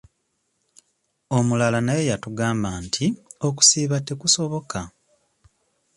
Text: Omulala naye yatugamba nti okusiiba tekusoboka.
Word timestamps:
Omulala 1.37 1.79
naye 1.85 2.03
yatugamba 2.09 2.69
nti 2.85 3.05
okusiiba 3.47 3.97
tekusoboka. 4.07 4.79